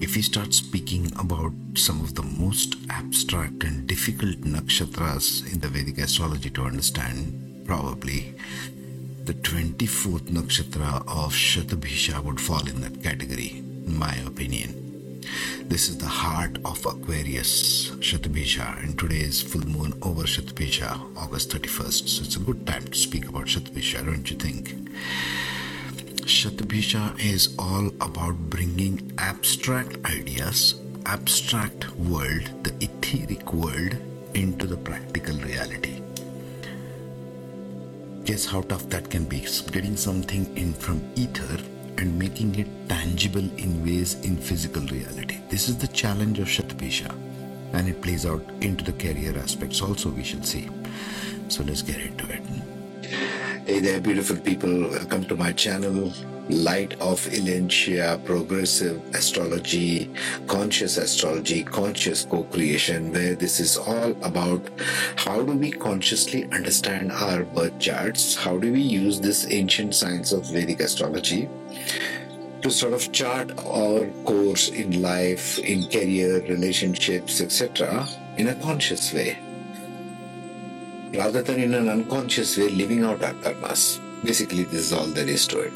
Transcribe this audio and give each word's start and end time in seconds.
if 0.00 0.16
we 0.16 0.22
start 0.22 0.52
speaking 0.52 1.10
about 1.18 1.52
some 1.74 2.00
of 2.00 2.14
the 2.14 2.22
most 2.22 2.76
abstract 2.90 3.64
and 3.64 3.86
difficult 3.86 4.40
nakshatras 4.42 5.50
in 5.52 5.60
the 5.60 5.68
Vedic 5.68 5.98
astrology 5.98 6.50
to 6.50 6.62
understand, 6.62 7.62
probably 7.64 8.34
the 9.24 9.34
24th 9.34 10.30
nakshatra 10.30 11.00
of 11.08 11.32
Shatabhisha 11.32 12.22
would 12.22 12.40
fall 12.40 12.66
in 12.68 12.80
that 12.82 13.02
category, 13.02 13.58
in 13.86 13.98
my 13.98 14.14
opinion. 14.26 15.20
This 15.62 15.88
is 15.88 15.96
the 15.98 16.06
heart 16.06 16.58
of 16.64 16.84
Aquarius, 16.84 17.90
Shatabhisha, 18.00 18.82
and 18.82 18.98
today 18.98 19.20
is 19.20 19.42
full 19.42 19.66
moon 19.66 19.94
over 20.02 20.24
Shatabhisha, 20.24 21.16
August 21.16 21.50
31st. 21.50 22.08
So 22.08 22.22
it's 22.24 22.36
a 22.36 22.40
good 22.40 22.66
time 22.66 22.84
to 22.84 22.98
speak 22.98 23.28
about 23.28 23.46
Shatabhisha, 23.46 24.04
don't 24.04 24.30
you 24.30 24.36
think? 24.36 24.73
Shatabhisha 26.44 27.18
is 27.18 27.54
all 27.58 27.86
about 28.02 28.36
bringing 28.50 29.10
abstract 29.16 29.96
ideas, 30.04 30.74
abstract 31.06 31.90
world, 31.96 32.50
the 32.62 32.74
etheric 32.84 33.54
world, 33.54 33.96
into 34.34 34.66
the 34.66 34.76
practical 34.76 35.38
reality. 35.38 36.02
Guess 38.26 38.44
how 38.44 38.60
tough 38.60 38.90
that 38.90 39.08
can 39.08 39.24
be? 39.24 39.46
Getting 39.72 39.96
something 39.96 40.54
in 40.54 40.74
from 40.74 41.00
ether 41.16 41.64
and 41.96 42.18
making 42.18 42.56
it 42.56 42.68
tangible 42.90 43.48
in 43.56 43.82
ways 43.82 44.20
in 44.20 44.36
physical 44.36 44.82
reality. 44.82 45.38
This 45.48 45.70
is 45.70 45.78
the 45.78 45.88
challenge 45.88 46.40
of 46.40 46.48
Shatabhisha, 46.48 47.10
and 47.72 47.88
it 47.88 48.02
plays 48.02 48.26
out 48.26 48.44
into 48.60 48.84
the 48.84 48.92
career 48.92 49.32
aspects 49.38 49.80
also, 49.80 50.10
we 50.10 50.22
shall 50.22 50.42
see. 50.42 50.68
So 51.48 51.62
let's 51.62 51.80
get 51.80 52.00
into 52.00 52.30
it. 52.30 52.42
Hey 53.66 53.80
there, 53.80 53.98
beautiful 53.98 54.36
people. 54.36 54.90
Welcome 54.90 55.24
to 55.24 55.36
my 55.36 55.52
channel. 55.52 56.12
Light 56.50 57.00
of 57.00 57.26
Ilentia, 57.32 58.20
Progressive 58.22 59.02
Astrology, 59.14 60.10
Conscious 60.46 60.98
Astrology, 60.98 61.64
Conscious 61.64 62.26
Co-Creation, 62.26 63.12
where 63.12 63.34
this 63.34 63.60
is 63.60 63.78
all 63.78 64.10
about 64.22 64.60
how 65.16 65.42
do 65.42 65.52
we 65.52 65.70
consciously 65.70 66.44
understand 66.52 67.12
our 67.12 67.44
birth 67.44 67.78
charts? 67.78 68.36
How 68.36 68.58
do 68.58 68.70
we 68.70 68.82
use 68.82 69.22
this 69.22 69.50
ancient 69.50 69.94
science 69.94 70.32
of 70.32 70.44
Vedic 70.44 70.80
astrology 70.80 71.48
to 72.60 72.70
sort 72.70 72.92
of 72.92 73.10
chart 73.10 73.50
our 73.64 74.06
course 74.24 74.68
in 74.68 75.00
life, 75.00 75.58
in 75.60 75.88
career, 75.88 76.42
relationships, 76.42 77.40
etc., 77.40 78.06
in 78.36 78.48
a 78.48 78.54
conscious 78.56 79.14
way? 79.14 79.38
Rather 81.14 81.40
than 81.40 81.58
in 81.58 81.72
an 81.72 81.88
unconscious 81.88 82.58
way, 82.58 82.68
living 82.68 83.02
out 83.02 83.22
our 83.22 83.32
karmas. 83.32 83.98
Basically, 84.22 84.64
this 84.64 84.80
is 84.80 84.92
all 84.92 85.06
there 85.06 85.28
is 85.28 85.46
to 85.46 85.60
it 85.60 85.72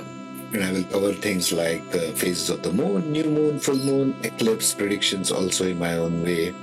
and 0.52 0.64
I 0.64 0.72
will 0.72 0.84
cover 0.84 1.12
things 1.12 1.52
like 1.52 1.90
the 1.90 2.12
phases 2.12 2.48
of 2.50 2.62
the 2.62 2.72
moon, 2.72 3.12
new 3.12 3.24
moon, 3.24 3.58
full 3.58 3.76
moon, 3.76 4.16
eclipse 4.22 4.74
predictions 4.74 5.30
also 5.30 5.66
in 5.66 5.78
my 5.78 5.94
own 5.94 6.22
way. 6.22 6.54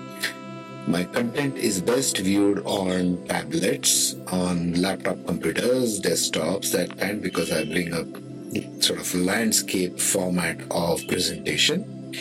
My 0.88 1.04
content 1.04 1.58
is 1.58 1.82
best 1.82 2.18
viewed 2.18 2.60
on 2.66 3.24
tablets, 3.28 4.16
on 4.28 4.82
laptop 4.82 5.24
computers, 5.26 6.00
desktops, 6.00 6.72
that 6.72 6.98
kind, 6.98 7.22
because 7.22 7.52
I 7.52 7.66
bring 7.66 7.94
up 7.94 8.08
sort 8.84 9.00
of 9.00 9.14
landscape 9.16 10.00
format 10.00 10.60
of 10.72 11.02
presentation. 11.08 12.14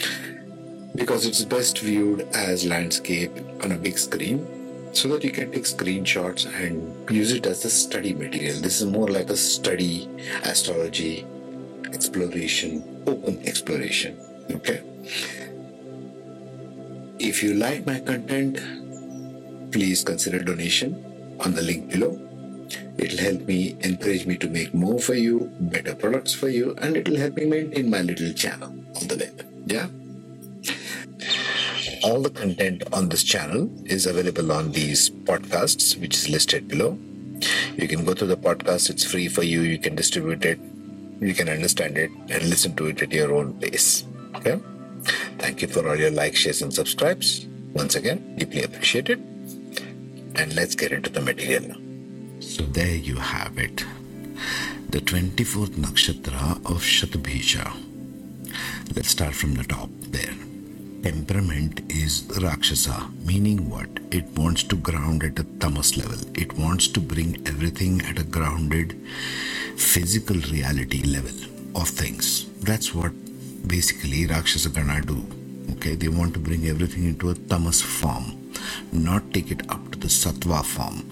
Because 0.95 1.27
it's 1.27 1.45
best 1.45 1.79
viewed 1.79 2.23
as 2.35 2.65
landscape 2.65 3.33
on 3.63 3.73
a 3.73 3.79
big 3.79 3.99
screen 3.99 4.47
so 4.93 5.09
that 5.09 5.25
you 5.25 5.31
can 5.31 5.51
take 5.51 5.65
screenshots 5.65 6.47
and 6.47 7.11
use 7.11 7.33
it 7.33 7.47
as 7.47 7.65
a 7.65 7.71
study 7.71 8.15
material. 8.15 8.61
This 8.61 8.81
is 8.81 8.87
more 8.87 9.09
like 9.09 9.29
a 9.29 9.37
study 9.37 10.09
astrology 10.45 11.27
exploration, 11.95 13.03
open 13.07 13.41
exploration. 13.47 14.19
Okay. 14.51 14.83
If 17.19 17.43
you 17.43 17.55
like 17.55 17.87
my 17.87 18.01
content, 18.01 18.59
please 19.73 20.03
consider 20.03 20.41
donation 20.41 20.93
on 21.41 21.55
the 21.55 21.63
link 21.63 21.91
below. 21.91 22.21
It'll 22.99 23.19
help 23.19 23.43
me 23.43 23.77
encourage 23.81 24.27
me 24.27 24.37
to 24.39 24.49
make 24.49 24.75
more 24.75 24.99
for 24.99 25.15
you, 25.15 25.51
better 25.61 25.95
products 25.95 26.35
for 26.35 26.49
you, 26.49 26.75
and 26.79 26.97
it'll 26.97 27.17
help 27.17 27.35
me 27.35 27.47
maintain 27.47 27.89
my 27.91 28.03
little 28.03 28.33
channel 28.33 28.69
on 29.01 29.09
the 29.09 29.17
web. 29.17 29.47
Yeah. 29.67 29.89
All 32.05 32.21
the 32.21 32.31
content 32.31 32.83
on 32.93 33.09
this 33.09 33.23
channel 33.23 33.71
is 33.87 34.07
available 34.07 34.53
on 34.53 34.73
these 34.73 35.11
podcasts, 35.11 35.99
which 35.99 36.15
is 36.15 36.29
listed 36.29 36.69
below. 36.69 36.99
You 37.77 37.89
can 37.89 38.05
go 38.05 38.15
to 38.15 38.27
the 38.27 38.37
podcast, 38.37 38.91
it's 38.91 39.05
free 39.05 39.29
for 39.29 39.43
you. 39.43 39.63
You 39.63 39.79
can 39.79 39.95
distribute 39.95 40.45
it 40.45 40.61
you 41.21 41.35
can 41.35 41.49
understand 41.49 41.97
it 41.99 42.11
and 42.29 42.43
listen 42.45 42.75
to 42.77 42.87
it 42.87 43.03
at 43.03 43.13
your 43.13 43.35
own 43.35 43.55
pace. 43.55 44.05
Okay? 44.37 44.61
Thank 45.39 45.63
you 45.63 45.69
for 45.69 45.89
all 45.89 45.97
your 45.97 46.11
likes, 46.11 46.41
shares, 46.41 46.63
and 46.63 46.73
subscribes. 46.73 47.47
Once 47.75 47.95
again, 47.95 48.37
deeply 48.37 48.63
appreciated. 48.63 49.19
And 50.37 50.55
let's 50.55 50.75
get 50.75 50.93
into 50.93 51.11
the 51.11 51.21
material 51.21 51.69
now. 51.69 52.41
So 52.41 52.65
there 52.65 52.95
you 52.95 53.17
have 53.17 53.59
it. 53.59 53.85
The 54.91 55.01
24th 55.01 55.77
nakshatra 55.77 56.57
of 56.67 56.83
Shatabhisha. 56.83 57.73
Let's 58.95 59.11
start 59.11 59.35
from 59.35 59.55
the 59.55 59.65
top 59.65 59.91
there. 60.01 60.35
Temperament 61.05 61.83
is 61.91 62.25
Rakshasa, 62.41 63.11
meaning 63.27 63.69
what? 63.69 63.91
It 64.11 64.25
wants 64.39 64.63
to 64.63 64.77
ground 64.77 65.23
at 65.23 65.39
a 65.39 65.45
tamas 65.61 65.99
level. 65.99 66.17
It 66.35 66.57
wants 66.57 66.89
to 66.89 66.99
bring 66.99 67.47
everything 67.47 68.01
at 68.07 68.19
a 68.19 68.25
grounded 68.25 68.99
physical 69.77 70.37
reality 70.51 71.03
level 71.03 71.37
of 71.77 71.91
things. 71.91 72.47
That's 72.61 72.95
what 72.95 73.13
basically 73.69 74.25
Rakshasa 74.25 74.71
Gana 74.71 75.03
do. 75.03 75.23
Okay, 75.73 75.95
they 75.95 76.09
want 76.09 76.33
to 76.35 76.41
bring 76.41 76.67
everything 76.69 77.05
into 77.05 77.29
a 77.29 77.35
tamas 77.35 77.83
form, 77.83 78.55
not 78.91 79.31
take 79.35 79.51
it 79.51 79.71
up 79.71 79.91
to 79.93 79.99
the 79.99 80.09
sattva 80.09 80.65
form. 80.65 81.05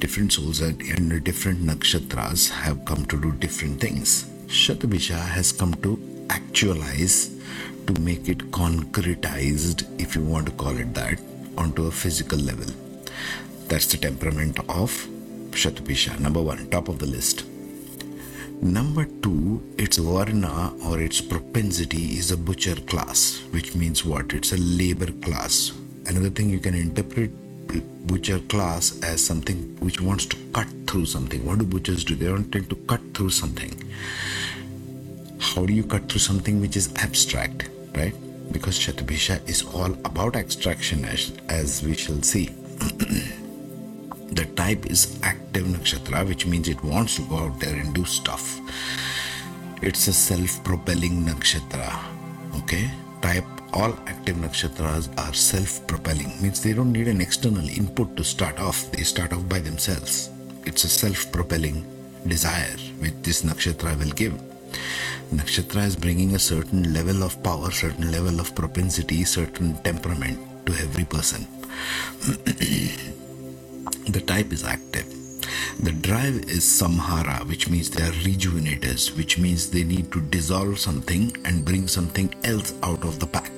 Different 0.00 0.32
souls 0.32 0.58
and 0.60 1.22
different 1.22 1.60
nakshatras 1.60 2.50
have 2.50 2.84
come 2.84 3.06
to 3.06 3.20
do 3.20 3.30
different 3.30 3.80
things. 3.80 4.24
Shatabhisha 4.48 5.20
has 5.20 5.52
come 5.52 5.74
to 5.82 6.17
actualize, 6.30 7.34
to 7.86 8.00
make 8.00 8.28
it 8.28 8.50
concretized, 8.50 9.84
if 10.00 10.14
you 10.14 10.22
want 10.22 10.46
to 10.46 10.52
call 10.52 10.76
it 10.76 10.92
that, 10.94 11.20
onto 11.56 11.86
a 11.86 11.90
physical 11.90 12.38
level. 12.38 12.72
That's 13.68 13.86
the 13.86 13.96
temperament 13.96 14.58
of 14.68 14.90
Shatabhisha, 15.50 16.18
number 16.20 16.42
one, 16.42 16.68
top 16.70 16.88
of 16.88 16.98
the 16.98 17.06
list. 17.06 17.44
Number 18.60 19.04
two, 19.22 19.62
its 19.78 19.98
varna 19.98 20.72
or 20.84 21.00
its 21.00 21.20
propensity 21.20 22.18
is 22.18 22.30
a 22.30 22.36
butcher 22.36 22.74
class, 22.74 23.40
which 23.50 23.74
means 23.74 24.04
what? 24.04 24.32
It's 24.32 24.52
a 24.52 24.56
labor 24.56 25.12
class. 25.12 25.72
Another 26.06 26.30
thing 26.30 26.50
you 26.50 26.58
can 26.58 26.74
interpret 26.74 27.30
butcher 28.06 28.38
class 28.40 28.98
as 29.02 29.24
something 29.24 29.76
which 29.80 30.00
wants 30.00 30.26
to 30.26 30.36
cut 30.52 30.66
through 30.86 31.06
something. 31.06 31.44
What 31.46 31.58
do 31.58 31.66
butchers 31.66 32.04
do? 32.04 32.14
They 32.14 32.30
want 32.30 32.50
to 32.52 32.62
cut 32.88 33.00
through 33.14 33.30
something. 33.30 33.70
How 35.40 35.66
do 35.66 35.72
you 35.72 35.84
cut 35.84 36.08
through 36.08 36.20
something 36.20 36.60
which 36.60 36.76
is 36.76 36.92
abstract, 36.96 37.70
right? 37.94 38.14
Because 38.52 38.78
Shatabhisha 38.78 39.46
is 39.48 39.62
all 39.62 39.92
about 40.04 40.36
abstraction, 40.36 41.04
as, 41.04 41.32
as 41.48 41.82
we 41.82 41.94
shall 41.94 42.22
see. 42.22 42.50
The 44.30 44.44
type 44.44 44.86
is 44.86 45.18
active 45.22 45.64
nakshatra, 45.66 46.28
which 46.28 46.46
means 46.46 46.68
it 46.68 46.82
wants 46.84 47.16
to 47.16 47.22
go 47.22 47.36
out 47.38 47.58
there 47.60 47.74
and 47.74 47.94
do 47.94 48.04
stuff. 48.04 48.60
It's 49.80 50.06
a 50.06 50.12
self 50.12 50.62
propelling 50.64 51.24
nakshatra. 51.24 51.98
Okay? 52.58 52.90
Type 53.22 53.46
all 53.72 53.92
active 54.06 54.36
nakshatras 54.36 55.08
are 55.18 55.32
self 55.32 55.86
propelling, 55.86 56.30
means 56.42 56.62
they 56.62 56.72
don't 56.72 56.92
need 56.92 57.08
an 57.08 57.20
external 57.20 57.66
input 57.68 58.16
to 58.16 58.24
start 58.24 58.60
off, 58.60 58.90
they 58.92 59.02
start 59.02 59.32
off 59.32 59.48
by 59.48 59.60
themselves. 59.60 60.30
It's 60.64 60.84
a 60.84 60.88
self 60.88 61.32
propelling 61.32 61.86
desire 62.26 62.76
which 63.00 63.14
this 63.22 63.42
nakshatra 63.42 63.98
will 63.98 64.12
give. 64.12 64.34
Nakshatra 65.32 65.84
is 65.84 65.94
bringing 65.94 66.34
a 66.34 66.38
certain 66.38 66.94
level 66.94 67.22
of 67.22 67.42
power, 67.42 67.70
certain 67.70 68.10
level 68.10 68.40
of 68.40 68.54
propensity, 68.54 69.24
certain 69.24 69.76
temperament 69.82 70.38
to 70.66 70.72
every 70.72 71.04
person. 71.04 71.46
The 74.08 74.22
type 74.22 74.52
is 74.52 74.64
active. 74.64 75.06
The 75.80 75.92
drive 75.92 76.48
is 76.48 76.64
samhara, 76.64 77.46
which 77.46 77.68
means 77.68 77.90
they 77.90 78.02
are 78.02 78.12
rejuvenators, 78.24 79.14
which 79.18 79.38
means 79.38 79.68
they 79.70 79.84
need 79.84 80.10
to 80.12 80.22
dissolve 80.22 80.78
something 80.78 81.36
and 81.44 81.62
bring 81.64 81.88
something 81.88 82.34
else 82.44 82.72
out 82.82 83.04
of 83.04 83.20
the 83.20 83.26
pack. 83.26 83.52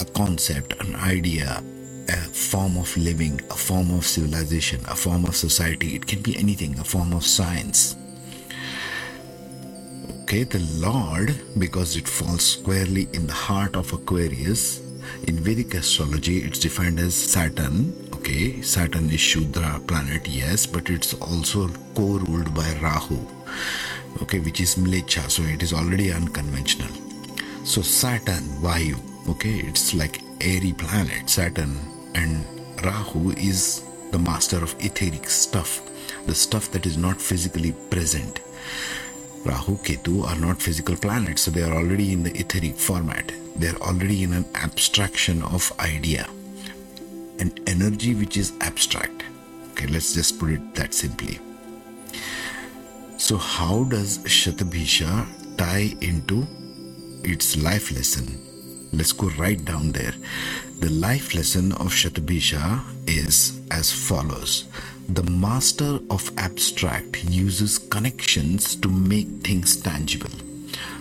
A 0.00 0.04
concept, 0.04 0.74
an 0.82 0.96
idea, 0.96 1.62
a 2.08 2.16
form 2.16 2.76
of 2.78 2.96
living, 2.96 3.40
a 3.50 3.54
form 3.54 3.94
of 3.94 4.04
civilization, 4.04 4.80
a 4.88 4.96
form 4.96 5.24
of 5.24 5.36
society. 5.36 5.94
It 5.94 6.06
can 6.06 6.20
be 6.20 6.36
anything, 6.36 6.76
a 6.80 6.84
form 6.84 7.12
of 7.12 7.24
science. 7.24 7.94
Okay, 10.28 10.44
the 10.44 10.60
Lord, 10.76 11.40
because 11.56 11.96
it 11.96 12.06
falls 12.06 12.44
squarely 12.44 13.08
in 13.14 13.26
the 13.26 13.32
heart 13.32 13.74
of 13.74 13.94
Aquarius, 13.94 14.80
in 15.26 15.36
Vedic 15.36 15.72
astrology, 15.72 16.40
it's 16.40 16.58
defined 16.58 17.00
as 17.00 17.14
Saturn, 17.14 17.94
okay 18.12 18.60
saturn 18.60 19.08
is 19.08 19.20
shudra 19.20 19.80
planet 19.86 20.28
yes 20.28 20.66
but 20.66 20.90
it's 20.90 21.14
also 21.14 21.66
co-ruled 21.94 22.54
by 22.54 22.70
rahu. 22.82 23.16
Okay 24.20 24.40
which 24.40 24.60
is 24.60 24.74
mlecha 24.74 25.30
so 25.30 25.42
it 25.44 25.62
is 25.62 25.72
already 25.72 26.12
unconventional. 26.12 26.92
So 27.64 27.80
Saturn, 27.80 28.44
Vayu, 28.60 28.98
okay, 29.30 29.60
it's 29.70 29.94
like 29.94 30.20
airy 30.42 30.74
planet, 30.74 31.30
Saturn, 31.30 31.74
and 32.14 32.44
Rahu 32.84 33.30
is 33.30 33.82
the 34.10 34.18
master 34.18 34.62
of 34.62 34.76
etheric 34.78 35.30
stuff, 35.30 35.80
the 36.26 36.34
stuff 36.34 36.70
that 36.72 36.84
is 36.84 36.98
not 36.98 37.18
physically 37.18 37.72
present. 37.88 38.40
Rahu, 39.44 39.76
Ketu 39.78 40.24
are 40.24 40.36
not 40.38 40.60
physical 40.60 40.96
planets, 40.96 41.42
so 41.42 41.50
they 41.50 41.62
are 41.62 41.72
already 41.72 42.12
in 42.12 42.22
the 42.22 42.32
etheric 42.38 42.76
format. 42.76 43.32
They 43.56 43.68
are 43.68 43.80
already 43.80 44.22
in 44.22 44.32
an 44.32 44.44
abstraction 44.54 45.42
of 45.42 45.72
idea, 45.80 46.28
an 47.38 47.52
energy 47.66 48.14
which 48.14 48.36
is 48.36 48.52
abstract. 48.60 49.24
Okay, 49.72 49.86
let's 49.86 50.12
just 50.14 50.38
put 50.38 50.50
it 50.50 50.74
that 50.74 50.92
simply. 50.92 51.40
So, 53.16 53.36
how 53.36 53.84
does 53.84 54.18
Shatabhisha 54.18 55.56
tie 55.56 55.94
into 56.00 56.46
its 57.24 57.56
life 57.56 57.90
lesson? 57.90 58.38
Let's 58.92 59.12
go 59.12 59.28
right 59.38 59.62
down 59.64 59.92
there. 59.92 60.14
The 60.80 60.90
life 60.90 61.34
lesson 61.34 61.72
of 61.72 61.88
Shatabhisha 61.88 62.84
is 63.08 63.60
as 63.72 63.90
follows 63.90 64.66
The 65.08 65.24
master 65.24 65.98
of 66.08 66.30
abstract 66.38 67.24
uses 67.24 67.78
connections 67.78 68.76
to 68.76 68.88
make 68.88 69.26
things 69.42 69.76
tangible, 69.76 70.30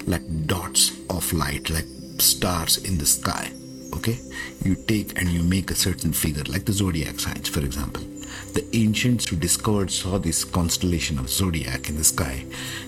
like 0.08 0.48
dots 0.48 0.94
of 1.12 1.32
light, 1.32 1.70
like 1.70 1.86
stars 2.18 2.78
in 2.78 2.98
the 2.98 3.06
sky. 3.06 3.52
Okay, 3.94 4.18
you 4.66 4.76
take 4.88 5.20
and 5.20 5.30
you 5.30 5.44
make 5.44 5.70
a 5.70 5.76
certain 5.76 6.12
figure, 6.12 6.44
like 6.48 6.66
the 6.66 6.74
zodiac 6.74 7.20
signs, 7.20 7.48
for 7.48 7.60
example 7.60 8.17
the 8.58 8.76
ancients 8.76 9.30
who 9.30 9.36
discovered 9.36 9.92
saw 9.92 10.18
this 10.18 10.44
constellation 10.44 11.20
of 11.20 11.30
zodiac 11.30 11.90
in 11.90 11.96
the 11.96 12.04
sky. 12.04 12.44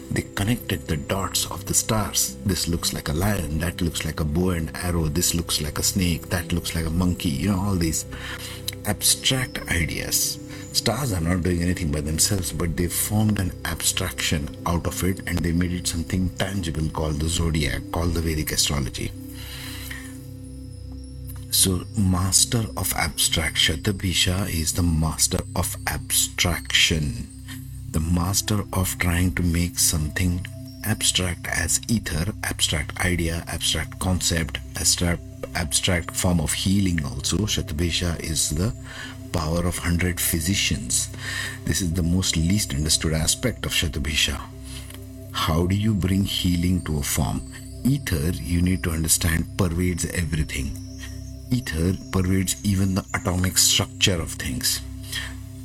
They 0.10 0.24
connected 0.24 0.88
the 0.88 0.98
dots 0.98 1.46
of 1.52 1.64
the 1.68 1.76
stars. 1.76 2.38
This 2.44 2.68
looks 2.68 2.92
like 2.92 3.08
a 3.08 3.14
lion, 3.14 3.60
that 3.60 3.80
looks 3.80 4.04
like 4.04 4.20
a 4.20 4.24
bow 4.24 4.50
and 4.50 4.76
arrow, 4.78 5.10
this 5.10 5.36
looks 5.36 5.62
like 5.62 5.78
a 5.78 5.84
snake, 5.84 6.30
that 6.30 6.52
looks 6.52 6.74
like 6.74 6.88
a 6.88 6.90
monkey, 6.90 7.30
you 7.30 7.52
know, 7.52 7.60
all 7.60 7.76
these 7.76 8.08
abstract 8.86 9.60
ideas. 9.70 10.40
Stars 10.74 11.14
are 11.14 11.22
not 11.22 11.44
doing 11.44 11.62
anything 11.62 11.92
by 11.92 12.02
themselves, 12.02 12.52
but 12.52 12.76
they 12.76 12.88
formed 12.88 13.40
an 13.40 13.52
abstraction 13.66 14.50
out 14.66 14.88
of 14.88 15.04
it 15.04 15.20
and 15.28 15.38
they 15.38 15.52
made 15.52 15.72
it 15.72 15.86
something 15.86 16.30
tangible 16.30 16.90
called 16.90 17.20
the 17.20 17.30
zodiac, 17.30 17.84
called 17.92 18.16
the 18.16 18.22
Vedic 18.22 18.54
astrology. 18.54 19.12
So, 21.60 21.84
master 21.98 22.64
of 22.78 22.94
abstraction, 22.94 23.82
Shatabhisha 23.82 24.48
is 24.48 24.72
the 24.72 24.82
master 24.82 25.40
of 25.58 25.76
abstraction, 25.88 27.28
the 27.92 28.00
master 28.00 28.64
of 28.72 28.98
trying 28.98 29.36
to 29.36 29.44
make 29.44 29.78
something 29.78 30.48
abstract 30.86 31.48
as 31.48 31.82
ether, 31.90 32.32
abstract 32.46 32.98
idea, 33.02 33.44
abstract 33.48 34.00
concept, 34.00 34.60
abstract, 34.78 35.22
abstract 35.54 36.16
form 36.16 36.40
of 36.40 36.54
healing. 36.54 37.04
Also, 37.04 37.40
Shatabhisha 37.40 38.18
is 38.22 38.52
the 38.52 38.74
power 39.34 39.60
of 39.68 39.78
100 39.80 40.18
physicians. 40.18 41.10
This 41.66 41.82
is 41.82 41.92
the 41.92 42.04
most 42.04 42.38
least 42.38 42.74
understood 42.74 43.12
aspect 43.12 43.66
of 43.66 43.74
Shatabhisha. 43.74 44.40
How 45.34 45.68
do 45.68 45.76
you 45.76 45.94
bring 45.94 46.24
healing 46.24 46.80
to 46.84 47.00
a 47.00 47.04
form? 47.04 47.42
Ether, 47.84 48.32
you 48.42 48.62
need 48.62 48.82
to 48.84 48.92
understand, 48.92 49.58
pervades 49.58 50.06
everything 50.06 50.72
ether 51.52 51.94
pervades 52.12 52.56
even 52.64 52.96
the 52.96 53.06
atomic 53.14 53.58
structure 53.58 54.20
of 54.22 54.32
things. 54.34 54.82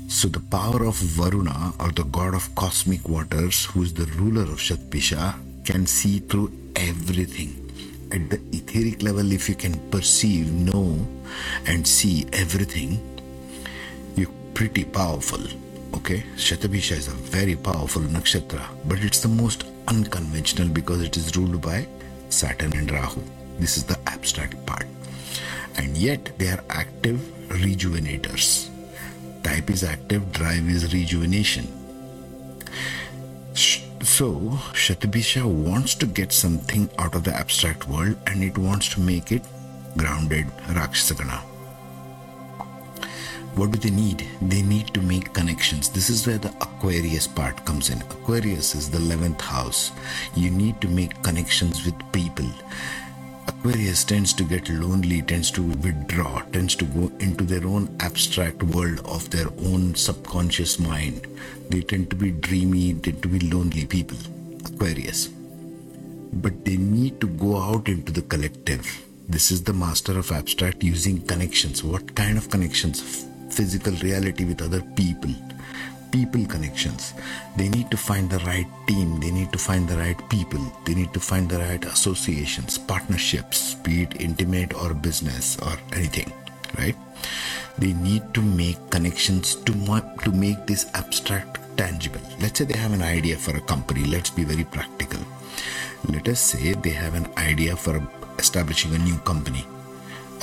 So, 0.09 0.29
the 0.29 0.41
power 0.41 0.85
of 0.85 0.97
Varuna, 0.97 1.73
or 1.81 1.91
the 1.91 2.05
god 2.05 2.35
of 2.35 2.55
cosmic 2.55 3.09
waters, 3.09 3.65
who 3.67 3.83
is 3.83 3.93
the 3.93 4.07
ruler 4.17 4.43
of 4.43 4.59
Shatabhisha, 4.59 5.35
can 5.65 5.87
see 5.87 6.21
through 6.21 6.53
everything. 6.77 7.61
At 8.13 8.31
the 8.31 8.41
etheric 8.53 9.03
level, 9.03 9.33
if 9.33 9.49
you 9.49 9.55
can 9.55 9.75
perceive, 9.91 10.53
know, 10.53 11.07
and 11.67 11.87
see 11.87 12.27
everything, 12.33 13.01
you're 14.15 14.31
pretty 14.55 14.85
powerful. 14.85 15.41
Okay, 15.95 16.25
Shatabhisha 16.37 16.93
is 16.93 17.09
a 17.09 17.19
very 17.37 17.57
powerful 17.57 18.03
nakshatra, 18.03 18.63
but 18.87 18.99
it's 19.01 19.21
the 19.21 19.29
most 19.29 19.65
unconventional 19.89 20.69
because 20.69 21.03
it 21.03 21.17
is 21.17 21.37
ruled 21.37 21.61
by 21.61 21.87
Saturn 22.29 22.73
and 22.75 22.91
Rahu. 22.91 23.21
This 23.59 23.77
is 23.77 23.85
the 23.85 23.99
abstract 24.07 24.65
part 24.67 24.87
and 25.77 25.97
yet 25.97 26.39
they 26.39 26.49
are 26.49 26.65
active 26.71 27.19
rejuvenators. 27.49 28.69
Type 29.43 29.71
is 29.71 29.85
active, 29.85 30.33
drive 30.33 30.69
is 30.69 30.93
rejuvenation. 30.93 31.67
So, 33.55 34.31
Shatabhisha 34.73 35.45
wants 35.45 35.95
to 35.97 36.07
get 36.07 36.33
something 36.33 36.91
out 36.99 37.15
of 37.15 37.25
the 37.25 37.35
abstract 37.35 37.89
world 37.89 38.17
and 38.27 38.43
it 38.43 38.59
wants 38.59 38.89
to 38.95 39.01
make 39.01 39.33
it 39.33 39.43
grounded 39.97 40.47
Rakshasagana. 40.69 41.41
What 43.55 43.71
do 43.71 43.79
they 43.79 43.91
need? 43.91 44.27
They 44.43 44.63
need 44.63 44.93
to 44.95 45.01
make 45.01 45.33
connections. 45.33 45.89
This 45.89 46.11
is 46.11 46.27
where 46.27 46.39
the 46.39 46.51
Aquarius 46.61 47.29
part 47.29 47.65
comes 47.65 47.89
in. 47.89 48.03
Aquarius 48.03 48.75
is 48.75 48.91
the 48.91 48.99
11th 48.99 49.41
house. 49.41 49.93
You 50.35 50.51
need 50.51 50.81
to 50.81 50.89
make 50.89 51.23
connections 51.23 51.85
with 51.87 51.95
people 52.13 52.51
Aquarius 53.65 54.05
tends 54.05 54.35
to 54.35 54.45
get 54.45 54.69
lonely, 54.69 55.23
tends 55.23 55.51
to 55.51 55.63
withdraw, 55.63 56.43
tends 56.53 56.77
to 56.77 56.85
go 56.85 57.11
into 57.21 57.45
their 57.45 57.67
own 57.67 57.97
abstract 58.01 58.63
world 58.63 59.01
of 59.07 59.31
their 59.31 59.47
own 59.61 59.95
subconscious 59.95 60.79
mind. 60.79 61.27
They 61.71 61.81
tend 61.81 62.11
to 62.11 62.17
be 62.17 62.33
dreamy, 62.33 62.93
tend 62.93 63.23
to 63.23 63.29
be 63.29 63.39
lonely 63.39 63.87
people. 63.87 64.19
Aquarius. 64.67 65.29
But 66.35 66.67
they 66.67 66.77
need 66.77 67.23
to 67.23 67.27
go 67.27 67.57
out 67.57 67.89
into 67.89 68.13
the 68.13 68.21
collective. 68.21 69.03
This 69.31 69.51
is 69.51 69.63
the 69.63 69.73
master 69.73 70.19
of 70.19 70.31
abstract 70.31 70.85
using 70.85 71.23
connections. 71.23 71.83
What 71.83 72.15
kind 72.15 72.37
of 72.37 72.51
connections? 72.51 73.25
Physical 73.49 73.95
reality 73.95 74.45
with 74.45 74.61
other 74.61 74.83
people 74.95 75.35
people 76.15 76.47
connections. 76.47 77.13
They 77.57 77.69
need 77.69 77.91
to 77.91 77.97
find 77.97 78.31
the 78.31 78.39
right 78.51 78.71
team, 78.87 79.19
they 79.19 79.33
need 79.33 79.51
to 79.53 79.59
find 79.59 79.89
the 79.89 79.97
right 79.97 80.21
people, 80.31 80.61
they 80.85 80.95
need 80.95 81.13
to 81.13 81.19
find 81.19 81.49
the 81.49 81.59
right 81.59 81.85
associations, 81.85 82.79
partnerships, 82.79 83.75
be 83.75 84.03
it 84.05 84.21
intimate 84.21 84.75
or 84.75 84.95
business 84.95 85.59
or 85.59 85.75
anything, 85.93 86.33
right? 86.79 86.97
They 87.79 87.93
need 87.95 88.33
to 88.35 88.43
make 88.43 88.79
connections 88.91 89.57
to, 89.67 89.73
to 90.23 90.31
make 90.31 90.67
this 90.69 90.87
abstract 90.95 91.59
tangible. 91.77 92.21
Let's 92.41 92.61
say 92.61 92.65
they 92.67 92.79
have 92.79 92.93
an 92.93 93.03
idea 93.03 93.37
for 93.37 93.57
a 93.57 93.61
company, 93.73 94.05
let's 94.05 94.31
be 94.31 94.45
very 94.45 94.65
practical. 94.65 95.21
Let 96.09 96.29
us 96.29 96.39
say 96.39 96.75
they 96.75 96.91
have 96.91 97.15
an 97.15 97.27
idea 97.37 97.75
for 97.75 98.01
establishing 98.39 98.95
a 98.95 98.99
new 98.99 99.19
company 99.31 99.67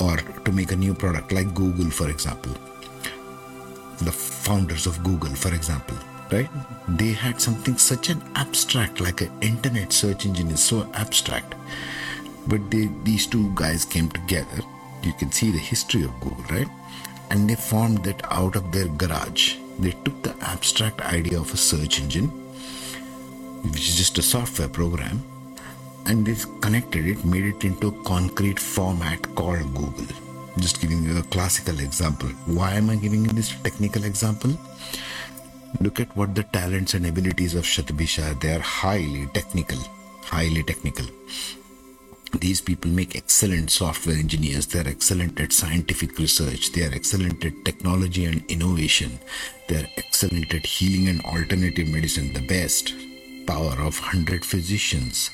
or 0.01 0.17
to 0.17 0.51
make 0.51 0.73
a 0.73 0.75
new 0.75 0.93
product 0.93 1.31
like 1.31 1.53
Google, 1.53 1.89
for 1.91 2.09
example 2.09 2.57
the 4.05 4.11
founders 4.11 4.87
of 4.87 5.03
Google, 5.03 5.33
for 5.35 5.53
example, 5.53 5.97
right? 6.31 6.49
They 6.87 7.11
had 7.13 7.41
something 7.41 7.77
such 7.77 8.09
an 8.09 8.21
abstract, 8.35 8.99
like 8.99 9.21
an 9.21 9.31
internet 9.41 9.93
search 9.93 10.25
engine 10.25 10.51
is 10.51 10.63
so 10.63 10.89
abstract. 10.93 11.55
But 12.47 12.71
they, 12.71 12.89
these 13.03 13.27
two 13.27 13.51
guys 13.55 13.85
came 13.85 14.09
together. 14.09 14.61
You 15.03 15.13
can 15.13 15.31
see 15.31 15.51
the 15.51 15.57
history 15.57 16.03
of 16.03 16.19
Google, 16.19 16.43
right? 16.49 16.67
And 17.29 17.49
they 17.49 17.55
formed 17.55 18.03
that 18.05 18.21
out 18.31 18.55
of 18.55 18.71
their 18.71 18.87
garage. 18.87 19.57
They 19.79 19.91
took 19.91 20.21
the 20.21 20.35
abstract 20.41 21.01
idea 21.01 21.39
of 21.39 21.53
a 21.53 21.57
search 21.57 21.99
engine, 21.99 22.27
which 23.63 23.89
is 23.89 23.97
just 23.97 24.17
a 24.17 24.21
software 24.21 24.67
program, 24.67 25.23
and 26.05 26.25
they 26.25 26.35
connected 26.61 27.05
it, 27.07 27.23
made 27.23 27.45
it 27.45 27.63
into 27.63 27.87
a 27.87 28.03
concrete 28.03 28.59
format 28.59 29.35
called 29.35 29.73
Google 29.73 30.30
just 30.59 30.81
giving 30.81 31.03
you 31.03 31.17
a 31.17 31.23
classical 31.23 31.79
example. 31.79 32.29
Why 32.45 32.73
am 32.73 32.89
I 32.89 32.95
giving 32.95 33.23
you 33.23 33.31
this 33.31 33.55
technical 33.61 34.03
example? 34.03 34.51
Look 35.79 35.99
at 35.99 36.15
what 36.17 36.35
the 36.35 36.43
talents 36.43 36.93
and 36.93 37.05
abilities 37.05 37.55
of 37.55 37.63
Shatabhisha 37.63 38.39
They 38.41 38.53
are 38.53 38.59
highly 38.59 39.27
technical, 39.33 39.79
highly 40.23 40.63
technical. 40.63 41.05
These 42.39 42.61
people 42.61 42.91
make 42.91 43.15
excellent 43.15 43.71
software 43.71 44.15
engineers. 44.15 44.67
They 44.67 44.79
are 44.79 44.87
excellent 44.87 45.39
at 45.39 45.51
scientific 45.51 46.17
research. 46.17 46.71
They 46.71 46.83
are 46.85 46.93
excellent 46.93 47.43
at 47.43 47.65
technology 47.65 48.25
and 48.25 48.43
innovation. 48.49 49.19
They 49.67 49.83
are 49.83 49.87
excellent 49.97 50.53
at 50.53 50.65
healing 50.65 51.09
and 51.09 51.21
alternative 51.25 51.87
medicine, 51.87 52.33
the 52.33 52.45
best. 52.47 52.93
Power 53.47 53.73
of 53.73 53.99
100 53.99 54.45
physicians 54.45 55.31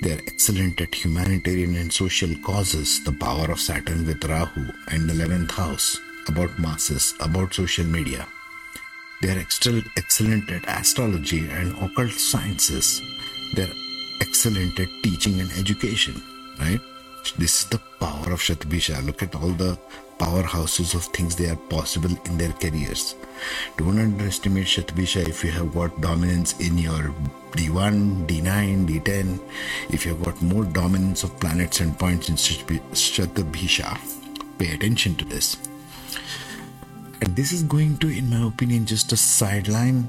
they 0.00 0.12
are 0.12 0.20
excellent 0.26 0.80
at 0.80 0.94
humanitarian 0.94 1.76
and 1.76 1.92
social 1.92 2.34
causes, 2.42 3.02
the 3.04 3.12
power 3.12 3.50
of 3.50 3.60
Saturn 3.60 4.06
with 4.06 4.24
Rahu 4.24 4.66
and 4.88 5.08
the 5.08 5.14
11th 5.14 5.50
house, 5.52 6.00
about 6.28 6.58
masses, 6.58 7.14
about 7.20 7.54
social 7.54 7.86
media. 7.86 8.26
They 9.22 9.30
are 9.30 9.38
excellent 9.38 10.50
at 10.50 10.68
astrology 10.68 11.48
and 11.48 11.72
occult 11.82 12.12
sciences. 12.12 13.00
They 13.54 13.62
are 13.62 13.74
excellent 14.20 14.78
at 14.78 14.88
teaching 15.02 15.40
and 15.40 15.50
education, 15.52 16.22
right? 16.60 16.80
This 17.34 17.62
is 17.62 17.68
the 17.68 17.80
power 18.00 18.32
of 18.32 18.40
Shatbisha. 18.40 19.04
Look 19.04 19.22
at 19.22 19.34
all 19.34 19.50
the 19.50 19.78
powerhouses 20.18 20.94
of 20.94 21.04
things 21.06 21.36
they 21.36 21.48
are 21.48 21.56
possible 21.56 22.10
in 22.26 22.38
their 22.38 22.52
careers. 22.52 23.14
Don't 23.76 23.98
underestimate 23.98 24.66
Shatbisha 24.66 25.28
if 25.28 25.44
you 25.44 25.50
have 25.50 25.74
got 25.74 26.00
dominance 26.00 26.58
in 26.60 26.78
your 26.78 27.14
D1, 27.52 28.26
D9, 28.26 28.86
D10. 28.86 29.40
If 29.90 30.06
you 30.06 30.14
have 30.14 30.24
got 30.24 30.40
more 30.42 30.64
dominance 30.64 31.24
of 31.24 31.38
planets 31.40 31.80
and 31.80 31.98
points 31.98 32.28
in 32.28 32.36
Shatbisha, 32.36 33.98
pay 34.58 34.74
attention 34.74 35.16
to 35.16 35.24
this. 35.24 35.56
And 37.20 37.34
this 37.34 37.52
is 37.52 37.62
going 37.62 37.98
to, 37.98 38.08
in 38.08 38.30
my 38.30 38.46
opinion, 38.46 38.86
just 38.86 39.12
a 39.12 39.16
sideline 39.16 40.08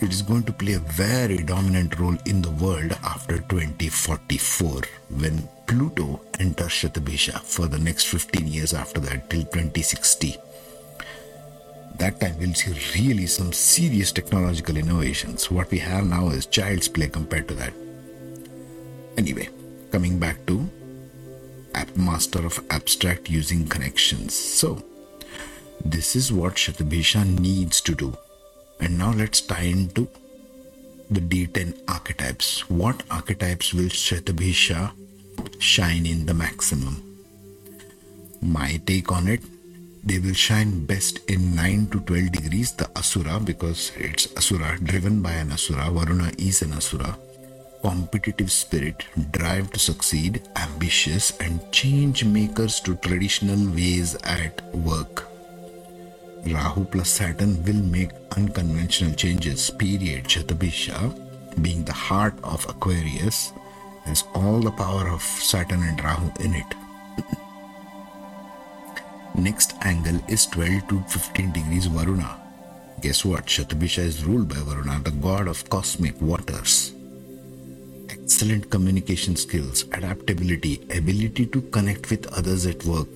it 0.00 0.12
is 0.12 0.22
going 0.22 0.42
to 0.44 0.52
play 0.52 0.72
a 0.74 0.78
very 0.80 1.38
dominant 1.38 1.98
role 1.98 2.16
in 2.24 2.42
the 2.42 2.50
world 2.50 2.92
after 3.04 3.38
2044 3.38 4.82
when 5.10 5.48
Pluto 5.68 6.22
enters 6.40 6.72
Shatabhisha 6.72 7.40
for 7.40 7.66
the 7.66 7.78
next 7.78 8.06
15 8.06 8.46
years 8.46 8.72
after 8.72 9.00
that 9.00 9.28
till 9.28 9.42
2060. 9.42 10.34
That 11.98 12.18
time 12.20 12.38
we'll 12.38 12.54
see 12.54 12.72
really 12.98 13.26
some 13.26 13.52
serious 13.52 14.10
technological 14.10 14.78
innovations. 14.78 15.50
What 15.50 15.70
we 15.70 15.78
have 15.80 16.06
now 16.06 16.28
is 16.28 16.46
child's 16.46 16.88
play 16.88 17.08
compared 17.08 17.48
to 17.48 17.54
that. 17.54 17.74
Anyway, 19.18 19.50
coming 19.92 20.18
back 20.18 20.46
to 20.46 20.70
App 21.74 21.94
Master 21.94 22.46
of 22.46 22.58
Abstract 22.70 23.28
using 23.28 23.68
connections. 23.68 24.32
So, 24.32 24.82
this 25.84 26.16
is 26.16 26.32
what 26.32 26.54
Shatabhisha 26.54 27.26
needs 27.38 27.82
to 27.82 27.94
do 27.94 28.16
and 28.80 28.96
now 28.96 29.12
let's 29.12 29.42
tie 29.42 29.68
into 29.76 30.08
the 31.10 31.20
D10 31.20 31.78
archetypes. 31.88 32.70
What 32.70 33.02
archetypes 33.10 33.74
will 33.74 33.90
Shatabhisha 33.90 34.92
shine 35.58 36.06
in 36.06 36.26
the 36.26 36.34
maximum? 36.34 37.02
My 38.40 38.80
take 38.86 39.10
on 39.12 39.28
it, 39.28 39.42
they 40.04 40.18
will 40.18 40.34
shine 40.34 40.86
best 40.86 41.18
in 41.30 41.54
9 41.54 41.88
to 41.88 42.00
12 42.00 42.32
degrees, 42.32 42.72
the 42.72 42.88
Asura, 42.96 43.40
because 43.40 43.92
it's 43.96 44.34
Asura, 44.36 44.78
driven 44.82 45.22
by 45.22 45.32
an 45.32 45.52
Asura. 45.52 45.90
Varuna 45.90 46.32
is 46.38 46.62
an 46.62 46.72
Asura. 46.72 47.18
Competitive 47.82 48.50
spirit, 48.50 49.04
drive 49.30 49.70
to 49.72 49.78
succeed, 49.78 50.42
ambitious, 50.56 51.36
and 51.38 51.60
change 51.72 52.24
makers 52.24 52.80
to 52.80 52.96
traditional 52.96 53.72
ways 53.74 54.14
at 54.24 54.62
work 54.74 55.28
Rahu 56.46 56.84
plus 56.84 57.10
Saturn 57.10 57.62
will 57.64 57.82
make 57.82 58.10
unconventional 58.36 59.14
changes. 59.14 59.70
Period. 59.70 60.24
Shatabhisha, 60.24 61.62
being 61.62 61.84
the 61.84 61.92
heart 61.92 62.34
of 62.42 62.64
Aquarius, 62.68 63.52
has 64.08 64.24
all 64.34 64.60
the 64.60 64.70
power 64.70 65.08
of 65.08 65.22
Saturn 65.22 65.82
and 65.82 66.02
Rahu 66.02 66.30
in 66.40 66.54
it. 66.54 66.74
Next 69.34 69.74
angle 69.82 70.20
is 70.28 70.46
12 70.46 70.88
to 70.88 71.00
15 71.02 71.52
degrees 71.52 71.86
Varuna. 71.86 72.40
Guess 73.00 73.24
what? 73.24 73.46
Shatabhisha 73.46 73.98
is 73.98 74.24
ruled 74.24 74.48
by 74.48 74.56
Varuna, 74.56 75.00
the 75.04 75.12
god 75.12 75.46
of 75.46 75.68
cosmic 75.70 76.20
waters. 76.20 76.92
Excellent 78.10 78.70
communication 78.70 79.36
skills, 79.36 79.84
adaptability, 79.92 80.80
ability 80.90 81.46
to 81.46 81.60
connect 81.60 82.10
with 82.10 82.26
others 82.32 82.66
at 82.66 82.84
work, 82.84 83.06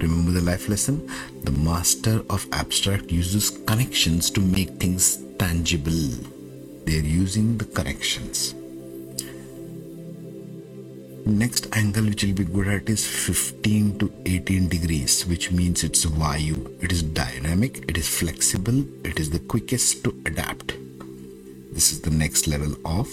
Remember 0.00 0.30
the 0.30 0.42
life 0.42 0.68
lesson? 0.68 1.10
The 1.44 1.52
master 1.52 2.22
of 2.28 2.46
abstract 2.52 3.10
uses 3.10 3.48
connections 3.48 4.28
to 4.30 4.40
make 4.42 4.68
things 4.76 5.16
tangible. 5.38 6.28
They 6.84 6.98
are 6.98 7.10
using 7.24 7.56
the 7.56 7.64
connections. 7.64 8.54
Next 11.26 11.66
angle 11.76 12.04
which 12.04 12.22
will 12.22 12.34
be 12.34 12.44
good 12.44 12.68
at 12.68 12.88
is 12.88 13.04
15 13.04 13.98
to 13.98 14.12
18 14.26 14.68
degrees, 14.68 15.26
which 15.26 15.50
means 15.50 15.82
it's 15.82 16.04
Vayu. 16.04 16.80
It 16.80 16.92
is 16.92 17.02
dynamic, 17.02 17.84
it 17.88 17.98
is 17.98 18.08
flexible, 18.08 18.84
it 19.04 19.18
is 19.18 19.30
the 19.30 19.40
quickest 19.40 20.04
to 20.04 20.10
adapt. 20.24 20.74
This 21.72 21.90
is 21.90 22.00
the 22.00 22.10
next 22.10 22.46
level 22.46 22.76
of 22.84 23.12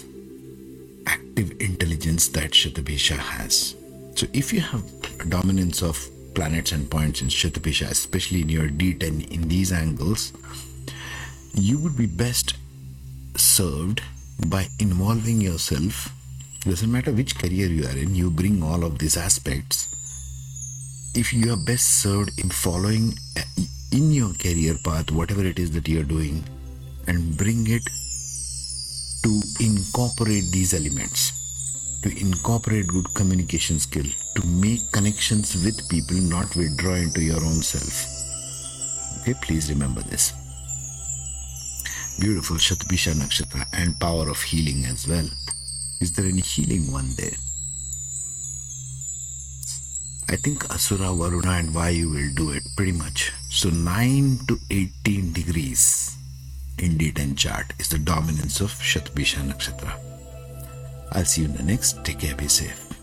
active 1.08 1.60
intelligence 1.60 2.28
that 2.30 2.52
Shatabhisha 2.52 3.18
has. 3.18 3.76
So 4.14 4.28
if 4.32 4.54
you 4.54 4.62
have 4.62 4.84
dominance 5.28 5.82
of 5.82 6.08
planets 6.36 6.72
and 6.72 6.90
points 6.90 7.24
in 7.24 7.30
Shatabhisha, 7.30 7.90
especially 7.90 8.42
in 8.42 8.50
your 8.50 8.68
D10 8.68 9.32
in 9.32 9.48
these 9.48 9.72
angles, 9.72 10.34
you 11.56 11.80
would 11.80 11.98
be 11.98 12.06
best 12.06 12.54
served 13.36 14.04
by 14.48 14.68
involving 14.78 15.42
yourself. 15.42 16.14
Doesn't 16.66 16.92
matter 16.92 17.12
which 17.12 17.38
career 17.38 17.68
you 17.68 17.86
are 17.86 17.98
in, 17.98 18.16
you 18.16 18.32
bring 18.32 18.64
all 18.64 18.84
of 18.84 18.98
these 18.98 19.18
aspects. 19.18 19.90
If 21.16 21.34
you 21.34 21.54
are 21.54 21.58
best 21.58 22.02
served 22.02 22.40
in 22.40 22.50
following 22.50 23.14
uh, 23.38 23.42
in 23.92 24.12
your 24.12 24.34
career 24.34 24.76
path, 24.84 25.12
whatever 25.12 25.44
it 25.44 25.60
is 25.60 25.72
that 25.72 25.88
you're 25.88 26.04
doing, 26.04 26.44
and 27.08 27.38
bring 27.38 27.68
it 27.68 27.84
to 29.24 29.42
incorporate 29.60 30.52
these 30.52 30.74
elements 30.74 31.44
to 32.04 32.12
incorporate 32.20 32.86
good 32.88 33.14
communication 33.14 33.80
skill, 33.80 34.06
to 34.36 34.46
make 34.48 34.92
connections 34.92 35.56
with 35.64 35.88
people, 35.90 36.18
not 36.18 36.54
withdraw 36.56 36.96
into 36.96 37.22
your 37.22 37.38
own 37.38 37.62
self. 37.64 38.06
Okay, 39.22 39.34
please 39.42 39.70
remember 39.70 40.02
this. 40.02 40.34
Beautiful 42.20 42.58
Shatabhisha 42.58 43.14
Nakshatra 43.14 43.66
and 43.74 43.98
power 44.00 44.30
of 44.30 44.42
healing 44.42 44.86
as 44.86 45.08
well. 45.08 45.28
Is 46.04 46.12
there 46.12 46.26
any 46.26 46.42
healing 46.42 46.92
one 46.92 47.08
there? 47.16 47.38
I 50.28 50.36
think 50.36 50.70
Asura, 50.70 51.14
Varuna, 51.14 51.52
and 51.52 51.70
Vayu 51.70 52.12
will 52.12 52.34
do 52.36 52.52
it 52.52 52.64
pretty 52.76 52.92
much. 52.92 53.32
So 53.50 53.70
9 53.70 54.40
to 54.50 54.60
18 54.70 55.32
degrees 55.32 56.18
in 56.78 56.98
D10 56.98 57.38
chart 57.38 57.72
is 57.80 57.88
the 57.88 58.00
dominance 58.00 58.60
of 58.60 58.74
Shatabhisha 58.74 59.48
Nakshatra. 59.48 59.98
I'll 61.14 61.24
see 61.24 61.44
you 61.44 61.48
in 61.48 61.56
the 61.56 61.64
next. 61.64 62.04
Take 62.04 62.20
care, 62.20 62.36
be 62.36 62.50
safe. 62.50 63.03